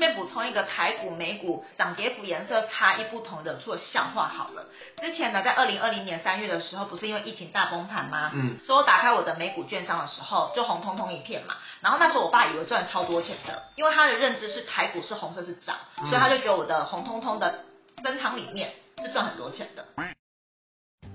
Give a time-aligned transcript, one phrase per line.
[0.00, 4.64] 便补充一个台股、美股涨跌幅颜色差异不同惹出的笑话好了。
[5.00, 8.32] 之前呢，在二零二零年三月的时候，不是因为疫情大崩盘吗？
[8.34, 8.58] 嗯。
[8.64, 11.54] 所以我打开我的美股券商的时候，就红彤彤一片嘛。
[11.80, 17.60] 然后那时候我爸以为赚超多钱的，因为他的认知是台股是红色是涨，所以他就觉得我的红彤彤的
[18.02, 18.72] 增仓里面
[19.02, 19.84] 是赚很多钱的。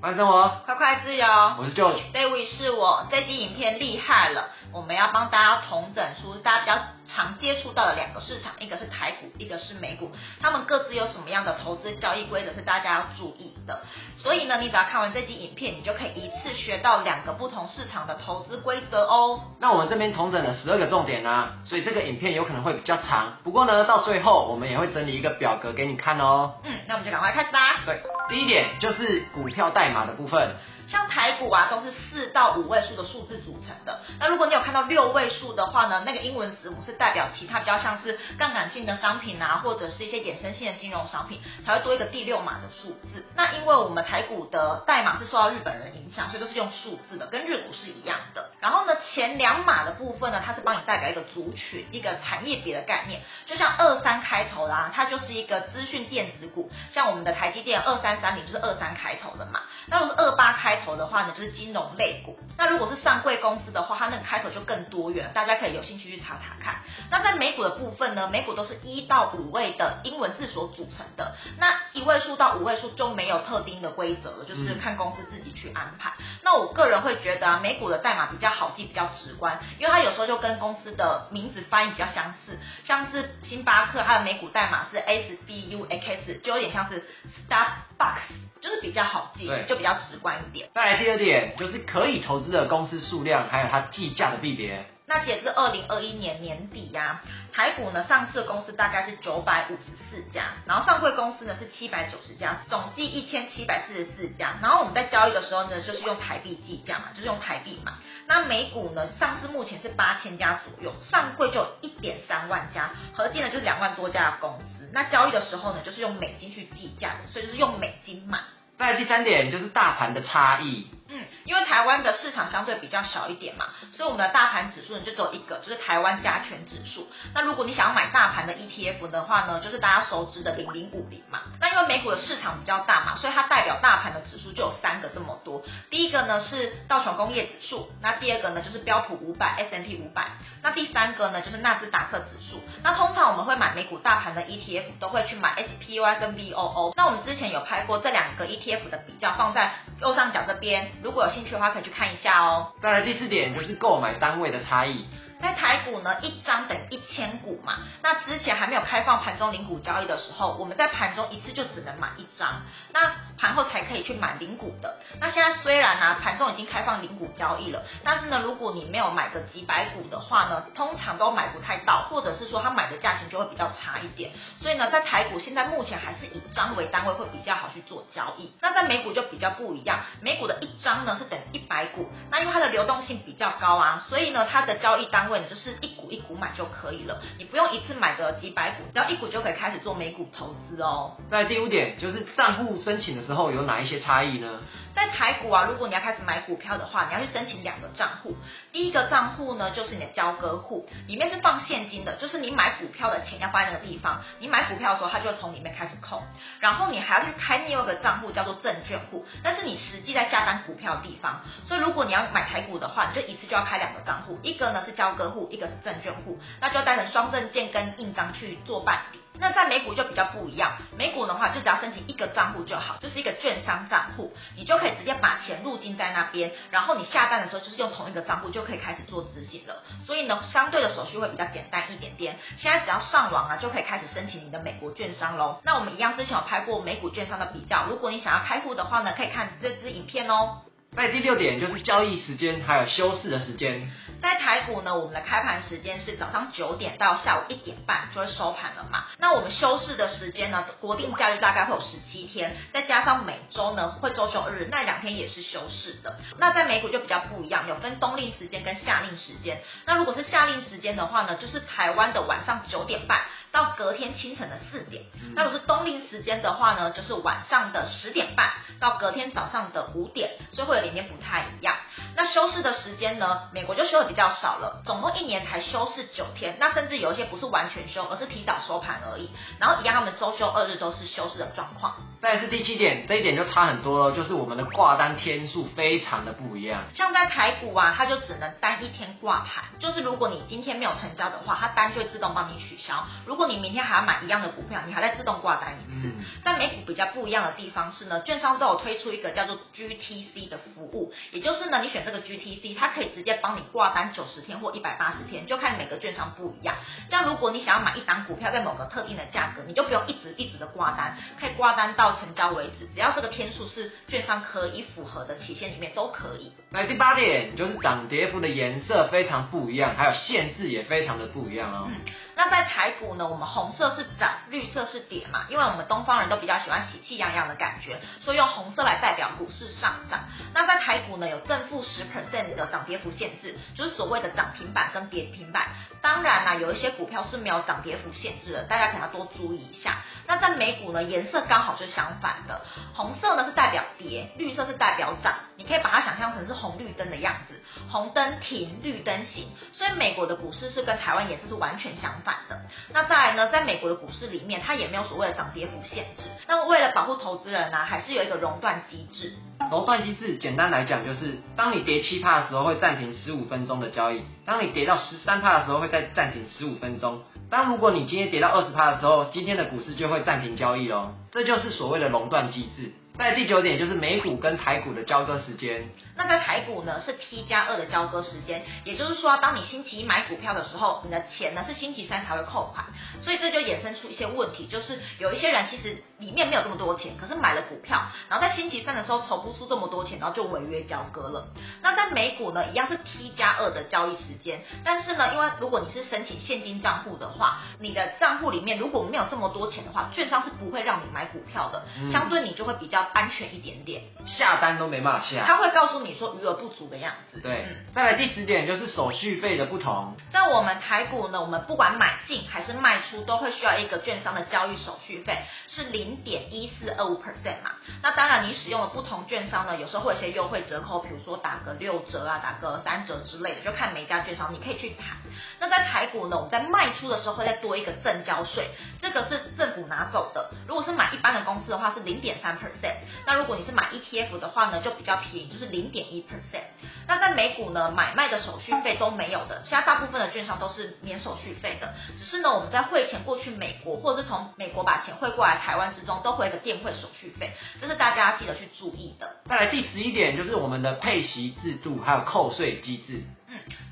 [0.02, 1.26] 慢生活，快快自由。
[1.58, 2.12] 我是 George。
[2.14, 3.08] David 是我。
[3.10, 10.12] 这集影片厉害了，我们要帮大家统整出大家比较常接触到的两个市场，一个是台股，一个是美股，
[10.42, 13.84] 他们各自有什么样的投资交易规则是大家要注意的。
[14.20, 19.40] 所以呢，你只要看完这集影片，你就可以一次学到两个不同市场的投资规则哦。
[19.62, 26.56] 那我们这边统整了十二个重点啊，所以这个影片有可能会比较长，不过呢，到最后我们也会整理一个表格给你看哦。
[26.64, 27.60] 嗯，那我们就赶快开始吧。
[27.86, 30.58] 对，第一点就是股票代码的部分。
[30.88, 34.00] 像台股啊，都是四到五位数的数字组成的。
[34.20, 43.26] 那如果你有看到六位数的话呢，那个英文字母是代表其他比较像是杠杆性的商品啊，或者是一些衍生性的金融商品，才会多一个第六码的数字。
[43.36, 48.52] 那因为我们台股的代码是受到日本人影响，所以都是用数字的，跟日股是一样的。
[48.60, 53.22] 然后呢，前两码的部分呢，它是帮你代表一个族群、一个产业别的概念。
[53.46, 59.62] 就像二三开头啦，它就是一个资讯电子股，像我们的台积电二三三零就是二三开头的嘛。
[59.88, 62.38] 那如果是二八开头的话呢，就是金融类股。
[62.58, 66.76] 那如果是上柜公司的话，它那个开头就更多元，大家可以有兴趣去查查看。
[67.12, 71.36] 那在美股的部分呢，美股都是一到五位的英文字所组成的。
[71.58, 76.14] 那一位数到五位数就没有特定的规则了，就是看公司自己去安排。
[76.20, 87.06] 嗯、那我个人会觉得啊，美股的代码比较好记，比较直观，因为它有时候就跟公司的名字翻译比较相似，像是星巴克，它的美股代码是 S B U X，就有点像是
[87.50, 88.46] Starbucks。
[88.62, 90.65] 就是比较好记，就比较直观一点。
[90.74, 94.86] 再来第二点，就是可以投资的公司数量，还有它计价的币别。
[95.08, 97.22] 那截至二零二一年年底呀、
[97.54, 104.56] 台股呢上市的公司大概是九百五十四家，然后上柜公司呢是七百九十家，总计一千七百四十四家。
[104.64, 108.00] 然后我们在交易的时候呢，就是用台币计价嘛，就是用台币嘛。
[108.26, 114.90] 那美股呢上市目前是八千家左右，上柜就一点三万家，合计呢就是两万多家的公司。
[114.92, 118.40] 那交易的时候呢，就是用美金去计价的，所以就是用美金买。
[118.78, 120.88] 那第三点就是大盘的差异。
[121.10, 127.08] 嗯，因为台湾的市场相对比较小一点嘛，所以我们的大盘指数呢就只有一个，就是台湾加权指数。
[127.34, 131.42] 那如果你想要买大盘的 ETF 的话呢，就是大家熟知的零零五零嘛。
[131.62, 135.62] 那因为美股的市场比较大嘛，所以它代表大盘的指数就有三个这么多。
[135.90, 140.32] 第一个呢是道琼工业指数，那第二个呢就是标普五百 S&P 五百，
[140.64, 142.60] 那第三个呢就是纳斯达克指数。
[142.82, 146.94] 那通常我们会买美股大盘的 ETF，都会去买 SPY 跟 VOO。
[146.96, 150.92] 那我们之前有拍过这两个 ETF 的比较，放在右上角这边。
[151.04, 152.72] 如果有兴趣的话，可以去看一下哦。
[152.80, 155.06] 再来第四点就是购买单位的差异。
[155.42, 157.80] 在台股呢，一张等一千股嘛。
[158.02, 162.62] 那之前还没有开放盘中零股交易的时候，我们在盘中一次就只能买一张，
[162.94, 164.96] 那盘后才可以去买零股的。
[165.20, 174.32] 那现在虽然呢、盘中已经开放零股交易了，但是呢，如果你没有买个几百股的话呢，通常都买不太到，或者是说它买的价钱就会比较差一点。
[174.62, 178.52] 所以呢，在台股现在目前还是以张为单位会比较好去做交易。
[178.62, 191.18] 那在美股就比较不一样，美股的一张呢是等一百股，那因为它的流动性比较高啊，所以呢，它的交易单位呢就是一股一股买就可以了，你不用一次买个几百股，只要一股就可以开始做美股投资哦。
[191.30, 194.62] 在第五点就是账户申请的时候有哪一些差异呢？
[194.94, 198.36] 在台股啊，如果你要开始买股票的话，你要去申请两个账户。
[198.72, 204.24] 第一个账户呢，就是你的交割户，里面是放现金的，就是你买股票的钱要放在那个地方。
[204.40, 206.24] 你买股票的时候，它就会从里面开始扣。
[206.62, 211.42] 然后你还要去开另外一个账户，叫做证券户，但是你实际在下单股票的地方。
[211.68, 219.20] 所以如果你要买台股的话，你就一次就要开两个账户，一个呢是交割户，一个是证券户，那就带成双证件跟印章去做办理。
[219.38, 232.38] 那在美股就比较不一样，美股的话就只要申请一个账户就好，就是一个券商账户，你就可以直接把钱入金在那边，然后你下单的时候就是用同一个账户就可以开始做执行了，所以呢，相对的手续会比较简单一点点。
[232.58, 235.60] 现在只要上网啊，就可以开始申请你的美国券商喽。
[235.64, 240.62] 那我们一样之前有拍过美股券商的比较，如果你想要开户的话呢，可以看这支影片哦。
[240.98, 243.92] 那第六点就是交易时间还有休市的时间。
[244.22, 249.06] 在台股呢，我们的开盘时间是早上九点到下午一点半就会收盘了嘛。
[249.18, 256.18] 那我们休市的时间呢，国定假日大概会有十七天，再加上每周呢会周休日，那两天也是休市的。
[256.38, 259.62] 那在美股就比较不一样，有分冬令时间跟夏令时间。
[259.86, 263.22] 那如果是夏令时间的话呢，就是台湾的晚上九点半。
[263.52, 265.04] 到隔天清晨的四点。
[265.34, 268.52] 那如果是冬令时间的话呢，就是晚上的十点半
[268.82, 271.74] 到隔天早上的五点，所以会有点点不太一样。
[272.16, 279.30] 那休市的时间呢，美国就休的比较少了，总共一年才休市九天，那甚至有一些不是完全休，而是提早收盘而已。
[279.60, 281.96] 然后一样，他们周休二日都是休市的状况。
[282.26, 286.82] 再来是第七点，这一点就差很多了，就是我们的挂单天数非常的不一样。
[286.96, 293.06] 像在台股啊，它就只能单一天挂盘，就是如果你今天没有成交的话，它单就会自动帮你取消。
[293.28, 296.08] 如果你明天还要买一样的股票，你还在自动挂单一次。
[296.08, 306.74] 嗯、在美股比较不一样的地方是呢，券商都有推出一个叫做 GTC 的服务，也就是呢，你选这个 GTC，它可以直接帮你挂单九十天或一百八十天，就看每个券商不一样。
[307.08, 316.52] 这样如果你想要买一档股票在某个特定的价格，你就不用一直一直的挂单，可以挂单到成交为止，只要这个天数是券商可以符合的期限里面都可以。
[316.70, 321.88] 那第八点，就是涨跌幅的颜色非常不一样，还有限制也非常的不一样哦。
[321.90, 321.96] 嗯，
[322.36, 330.26] 那在台股呢，我们红色是涨，绿色是跌嘛，因为我们东方人都比较喜欢喜气洋洋的感觉，所以用红色来代表股市上涨。
[330.54, 335.68] 那在台股呢，有正负十 percent 的涨跌幅限制，就是所谓的涨停板跟跌停板。
[336.02, 340.04] 当然啦，有一些股票是没有涨跌幅限制的，大家可能要多注意一下。
[340.28, 342.62] 那在美股呢，颜色刚好就是相反的，
[342.94, 345.36] 红色呢是代表跌，绿色是代表涨。
[345.58, 349.48] 你可以把它想象成是红绿灯的样子，红灯停，绿灯行。
[349.72, 352.60] 所以美国的股市是跟台湾也是是完全相反的。
[352.92, 356.24] 那再来呢，在美国的股市里面，它也没有所谓的涨跌幅限制。
[356.48, 359.34] 那么为了保护投资人呢、啊，还是有一个熔断机制。
[359.72, 367.24] 熔断机制简单来讲，就是当你跌七趴的时候，会暂停十五分钟的交易；当你跌到十三趴的时候，会再暂停十五分钟。
[367.50, 371.14] 当如果你今天跌到二十趴的时候，今天的股市就会暂停交易喽。
[371.32, 372.92] 这就是所谓的熔断机制。
[373.18, 375.90] 在第九点就是美股跟台股的交割时间。
[376.18, 382.86] 那在台股呢，是 T 加二的交割时间，也就是说，当你星期一买股票的时候，你的钱呢是星期三才会扣款，
[383.22, 391.48] 所以这就衍生出一些问题，就是有一些人其实里面没有这么多钱，可是买了股票，然后在星期三的时候筹不出这么多钱，然后就违约交割了。
[391.82, 407.40] 那在美股呢，一样是 T 加二的交易时间，但是呢，因为如果你是申请现金账户的话，你的账户里面如果没有这么多钱的话，券商是不会让你买股票的，相对你就会比较安全一点点，下单都没办法下，他会告诉你说余额不足的样子。
[407.42, 410.16] 对，嗯、再来第十点就是手续费的不同。
[410.32, 415.38] 在我们台股呢，我们不管买进还是卖出，都会需要一个券商的交易手续费，
[415.68, 417.72] 是零点一四二五 percent 嘛。
[418.02, 425.18] 那当然，你使用的不同券商呢，有时候会有些优惠折扣，比如说打个六折啊，打个三折之类的，就看每一家券商，你可以去谈。
[425.60, 428.70] 那在台股呢，我们在卖出的时候会再多一个正交税，
[429.02, 430.52] 这个是政府拿走的。
[430.68, 432.95] 如果是买一般的公司的话，是零点三 percent。
[433.26, 436.64] 那如果你是买 ETF 的话呢，就比较便宜，就是零点一 percent。
[437.08, 441.94] 那在美股呢，买卖的手续费都没有的，现在大部分的券商都是免手续费的。
[442.18, 449.36] 只是呢，我们在汇钱过去美国，或者是从美国把钱汇过来台湾之中，都会有个电汇手续费，这是大家记得去注意的。
[449.46, 453.24] 再来第十一点，就是我们的配息制度还有扣税机制。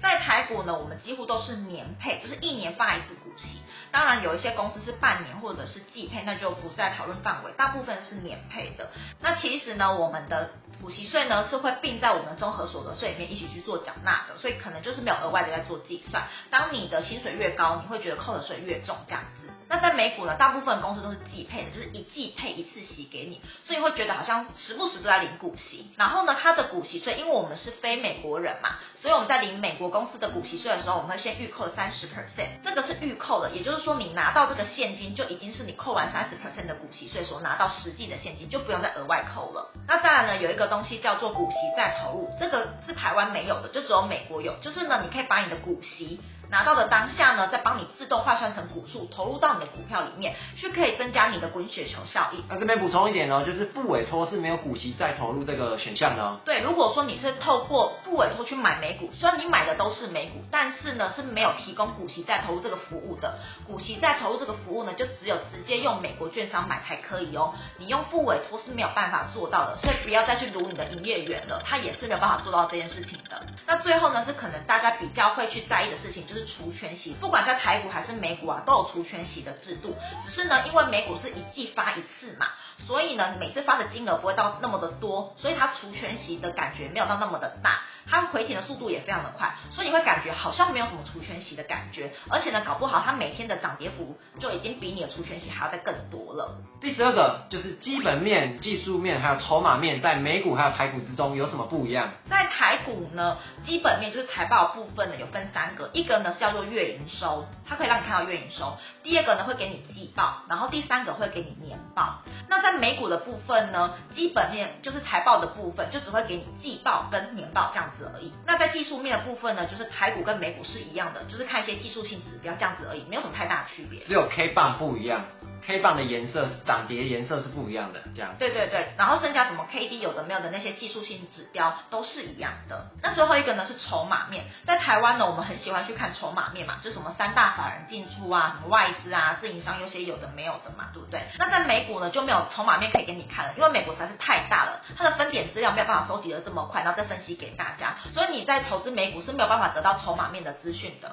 [0.02, 3.60] 在台股呢，我们几乎都是年配，就是一年发一次股息。
[3.92, 7.52] 当然有一些公司是半年或者是季配，那就不在讨论范围。
[7.54, 8.90] 大部分是年配的。
[9.22, 10.50] 那其实呢，我们的
[10.82, 16.24] 股息税呢是会并在我们综合所得税里面一起去做缴纳的，所以可能就是没有额外的在做计算。
[16.50, 19.50] 当你的薪水越高，你会觉得扣的税越重，这样子。
[19.70, 25.92] 那在美股呢，大部分公司都是季配的，就是一季配一次息给你，所以会觉得好像时不时都在领股息。
[25.98, 39.72] 然后呢，它的股息税，因为我们是非美国人嘛，所以我们在领美国公司的股息税的时候，我们会先预扣三十 percent，这个是预扣的，也就是说你拿到这个现金就已经是你扣完三十 percent 的股息税所拿到实际的现金，就不用再额外扣了。
[39.88, 46.20] 那当然呢，有一个东西叫做股息再投入，这个是台湾没有的，就只有美国有，就是呢，你可以把你的股息。
[46.54, 52.44] 拿到的当下呢，再帮你自动换算成股数，投入到你的股票里面，是可以增加你的滚雪球效应。
[52.48, 56.38] 那这边补充一点呢，就是不委托是没有股息再投入这个选项的哦。
[56.46, 63.40] 对，如果说你是透过不委托去买美股，虽然你买的都是美股，但是呢是没有提供股息再投入这个服务的。
[63.66, 67.56] 股息再投入这个服务呢，就只有直接用美国券商买才可以哦。
[67.80, 73.42] 你用不委托是没有办法做到的，所以不要再去撸你的营业员了，他也是没有办法做到这件事情的。
[73.66, 76.44] 那最后呢，是可能大家比较会去在意的事情，就是。
[76.54, 79.96] 除权息，不管在台股还是美股啊，都有除权息的制度。
[80.24, 82.48] 只是呢，因为美股是一季发一次嘛，
[82.86, 87.82] 所以呢，每次发的金额不会到那么的多，所以它除权息的感觉没有到那么的大。
[88.10, 96.58] 它回填的速度也非常的快，所以你会感觉好像没有什么除权息的感觉，而且呢，搞不好它每天的涨跌幅就已经比你的除权息还要再更多了。
[96.82, 102.10] 第十二个就是基本面、技术面还有筹码面，在美股还有台股之中有什么不一样？
[102.30, 112.22] 在台股呢，基本面就是财报部分呢有分三个，一个呢是叫做月营收，它可以让你看到月营收；第二个呢会给你季报，然后第三个会给你年报。
[112.50, 118.34] 那在美股的部分呢，基本面就是财报的部分，就只会给你季报跟年报这样子而已。
[118.46, 124.00] 那在技术面的部分呢，就是台股跟美股是一样的，就是看一些技术性指标这样子而已，没有什么太大的区别。
[124.02, 125.26] 只有 K 棒不一样。
[125.66, 128.36] K 棒的颜色涨跌颜色是不一样的，这样。
[128.38, 132.88] 对对对，然后剩下什么 K D 有的没有的那些技术性指标都是一样的。
[133.02, 141.22] 那最后一个呢是筹码面，在台湾呢我们很喜欢去看筹码面嘛，就什么三大法人进出啊，什么外资啊，自营商有些有的没有的嘛，对不对？
[141.40, 151.12] 那在美股呢就没有筹码面可以给你看了，因为美国实在是太大了，它的分点资料没有办法收集的这么快，然后再分析给大家，所以你在投资美股是没有办法得到筹码面的资讯的。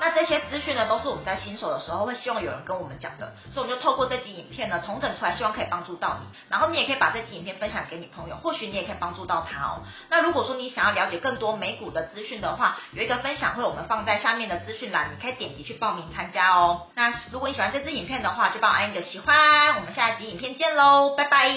[0.00, 6.26] 那这些资讯呢，都是我们在新手的时候会希望有人跟我们讲的，所以我们就透过这集影片呢，重整出来，希望可以帮助到你。
[6.48, 9.82] 然后你也可以把这集影片分享给你朋友，或许你也可以帮助到他哦。
[10.08, 16.86] 那如果说你想要了解更多美股的资讯的话，有一个分享会，我们放在下面的资讯栏，你可以点击去报名参加哦。
[16.94, 19.76] 那如果你喜欢这支影片的话，就帮我按一个喜欢。
[19.76, 21.50] 我们下一集影片见喽，拜拜。